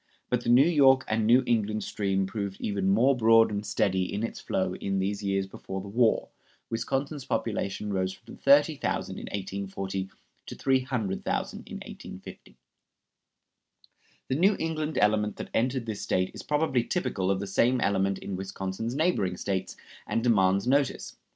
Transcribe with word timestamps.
But 0.31 0.41
the 0.41 0.49
New 0.49 0.65
York 0.67 1.05
and 1.07 1.27
New 1.27 1.43
England 1.45 1.83
stream 1.83 2.25
proved 2.25 2.59
even 2.59 2.89
more 2.89 3.15
broad 3.15 3.51
and 3.51 3.63
steady 3.63 4.11
in 4.11 4.23
its 4.23 4.39
flow 4.39 4.73
in 4.73 4.97
these 4.97 5.21
years 5.21 5.45
before 5.45 5.79
the 5.79 5.87
war. 5.89 6.29
Wisconsin's 6.71 7.23
population 7.23 7.93
rose 7.93 8.11
from 8.11 8.35
30,000 8.35 9.19
in 9.19 9.25
1840 9.25 10.09
to 10.47 10.55
300,000 10.55 11.59
in 11.67 11.75
1850. 11.85 12.57
The 14.27 14.35
New 14.35 14.55
England 14.57 14.97
element 14.99 15.35
that 15.35 15.51
entered 15.53 15.85
this 15.85 16.01
State 16.01 16.31
is 16.33 16.41
probably 16.41 16.83
typical 16.83 17.29
of 17.29 17.39
the 17.39 17.45
same 17.45 17.79
element 17.79 18.17
in 18.17 18.35
Wisconsin's 18.35 18.95
neighboring 18.95 19.37
States, 19.37 19.77
and 20.07 20.23
demands 20.23 20.65
notice. 20.65 21.15